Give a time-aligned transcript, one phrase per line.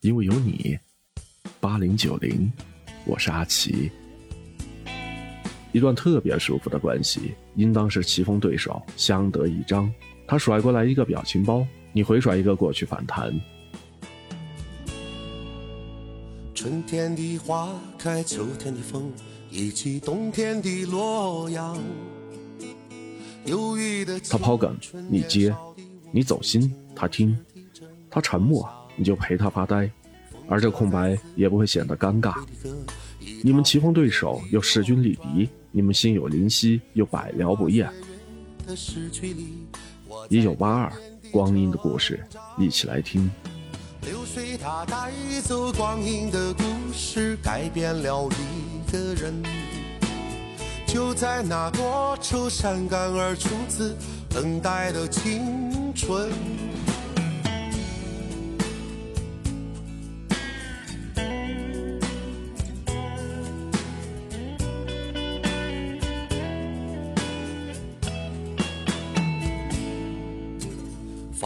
[0.00, 0.78] 因为有你。
[1.60, 2.50] 八零九零，
[3.04, 3.90] 我是阿奇。
[5.72, 9.92] 一段特别舒服的关系，应当是棋逢对手，相得益彰。
[10.26, 13.32] 他甩过来一个表情包，你回甩一个过去反弹。
[16.54, 17.68] 春天的花
[17.98, 19.12] 开，秋天的风，
[19.50, 21.76] 以及冬天的洛阳。
[24.30, 24.76] 他抛梗，
[25.10, 25.50] 你接；
[26.12, 27.34] 你走心，他听；
[28.10, 29.90] 他沉默，你就陪他发呆。
[30.50, 32.34] 而这空白也不会显得尴尬。
[33.42, 37.90] 你们棋逢对手又势均力敌，你们心有灵犀又百聊不厌。
[40.30, 40.92] 一九八二，
[41.30, 42.18] 光阴的故事，
[42.58, 43.30] 一起来听。
[44.02, 46.62] 流水它带走光阴的故
[46.94, 49.34] 事，改变了一个人。
[50.86, 53.94] 就在那多愁善感而初次
[54.30, 56.30] 等待的青春。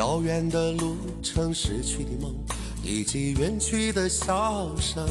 [0.00, 2.34] 遥远的路程，逝去的梦，
[2.82, 5.06] 以及远去的笑声。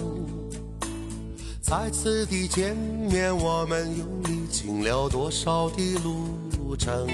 [1.62, 7.08] 再次的见面，我们又历经了多少的路程？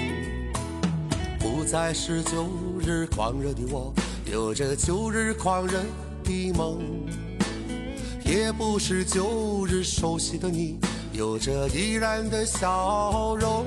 [1.38, 2.46] 不再是旧
[2.80, 3.92] 日狂热的我，
[4.24, 5.78] 有着旧日狂热
[6.24, 6.78] 的梦；
[8.24, 10.78] 也不是旧日熟悉的你，
[11.12, 13.66] 有着依然的笑容。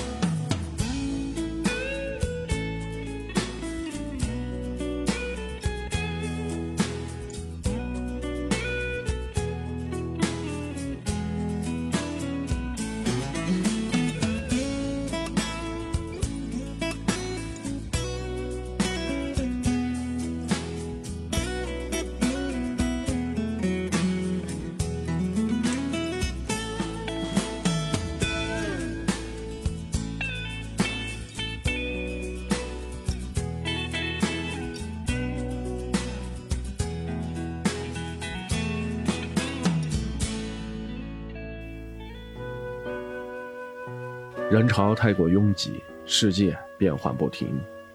[44.51, 47.47] 人潮太过拥挤，世界变幻不停，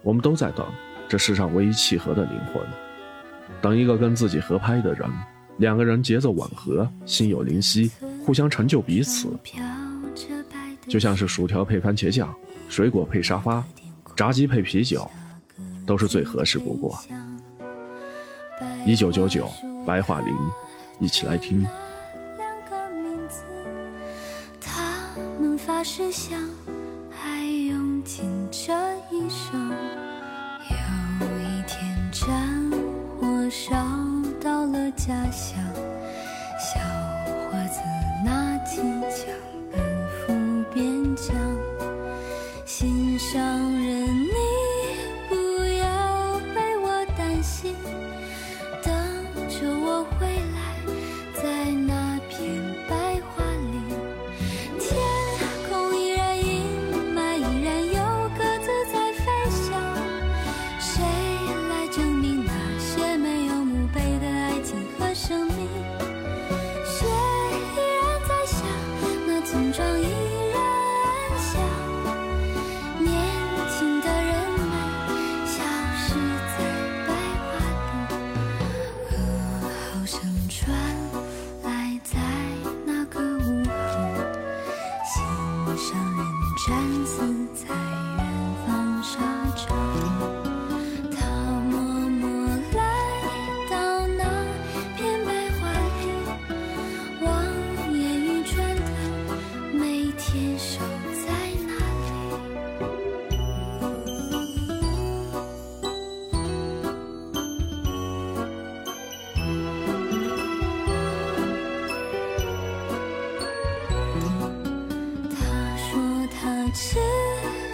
[0.02, 0.66] 我们都在等
[1.06, 2.62] 这世上唯一契合的灵魂，
[3.60, 5.06] 等一个跟自己合拍的人。
[5.58, 7.90] 两个人节奏吻合，心有灵犀，
[8.24, 9.28] 互相成就彼此，
[10.88, 12.34] 就像是薯条配番茄酱，
[12.70, 13.62] 水果配沙发，
[14.16, 15.06] 炸鸡配啤酒，
[15.84, 16.98] 都是最合适不过。
[18.86, 19.46] 一九九九，
[19.86, 20.34] 白桦林，
[21.00, 21.66] 一起来听。
[25.88, 26.36] 是想
[27.08, 28.72] 还用尽这
[29.08, 29.70] 一生。
[30.68, 32.28] 有一天战
[33.16, 33.72] 火烧
[34.40, 35.56] 到了家乡，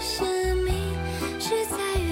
[0.01, 0.75] 生命
[1.39, 2.12] 只在于。